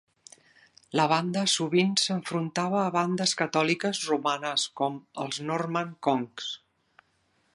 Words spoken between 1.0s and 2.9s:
banda sovint s'enfrontava a